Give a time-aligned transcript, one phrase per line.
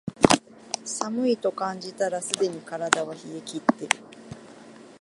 [0.83, 4.03] 寒いと感じたらすでに体は冷えきってる